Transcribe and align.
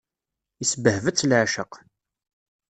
Isbehba-tt 0.63 1.27
leɛceq. 1.29 1.73